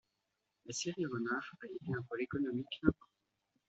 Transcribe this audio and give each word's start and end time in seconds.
La 0.65 0.73
scierie 0.73 1.05
Renard 1.05 1.45
a 1.61 1.65
été 1.67 1.93
un 1.95 2.01
pôle 2.09 2.23
économique 2.23 2.65
important. 2.81 3.05